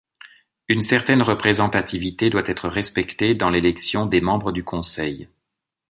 Une 0.67 0.81
certaine 0.81 1.21
représentativité 1.21 2.31
doit 2.31 2.41
être 2.47 2.67
respectée 2.69 3.35
dans 3.35 3.51
l'élection 3.51 4.07
des 4.07 4.19
membres 4.19 4.51
du 4.51 4.63
Conseil. 4.63 5.29